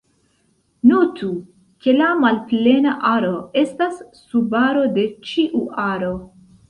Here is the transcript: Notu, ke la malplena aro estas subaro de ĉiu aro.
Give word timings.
Notu, 0.91 1.27
ke 1.85 1.93
la 1.97 2.07
malplena 2.23 2.93
aro 3.11 3.31
estas 3.65 4.01
subaro 4.23 4.87
de 4.97 5.05
ĉiu 5.33 5.63
aro. 5.85 6.11